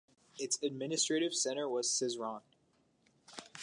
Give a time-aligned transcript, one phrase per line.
[0.39, 2.41] Its administrative centre was Syzran.